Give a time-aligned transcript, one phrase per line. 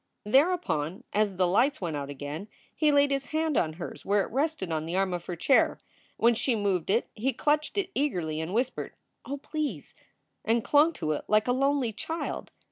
[0.25, 4.31] Thereupon, as the lights went out again, he laid his hand on hers where it
[4.31, 5.77] rested on the arm of her chair.
[6.17, 8.93] When she moved it he clutched it eagerly and whispered,
[9.25, 9.93] "Oh, please!"
[10.43, 12.49] and clung to it like a lonely child.